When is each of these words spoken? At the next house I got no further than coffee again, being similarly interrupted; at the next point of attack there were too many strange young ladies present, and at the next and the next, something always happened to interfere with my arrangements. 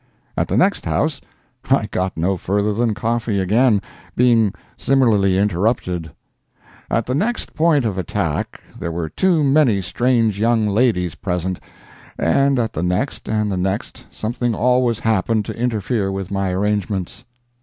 At 0.35 0.47
the 0.47 0.57
next 0.57 0.85
house 0.85 1.21
I 1.69 1.85
got 1.85 2.17
no 2.17 2.35
further 2.35 2.73
than 2.73 2.95
coffee 2.95 3.39
again, 3.39 3.83
being 4.15 4.51
similarly 4.75 5.37
interrupted; 5.37 6.09
at 6.89 7.05
the 7.05 7.13
next 7.13 7.53
point 7.53 7.85
of 7.85 7.99
attack 7.99 8.61
there 8.79 8.91
were 8.91 9.09
too 9.09 9.43
many 9.43 9.79
strange 9.79 10.39
young 10.39 10.65
ladies 10.65 11.13
present, 11.13 11.59
and 12.17 12.57
at 12.57 12.73
the 12.73 12.81
next 12.81 13.29
and 13.29 13.51
the 13.51 13.57
next, 13.57 14.07
something 14.09 14.55
always 14.55 14.97
happened 14.97 15.45
to 15.45 15.55
interfere 15.55 16.11
with 16.11 16.31
my 16.31 16.49
arrangements. 16.49 17.23